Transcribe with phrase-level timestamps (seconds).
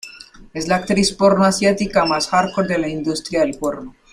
[0.51, 3.93] Es la actriz porno asiática más hardcore de la industria del porno.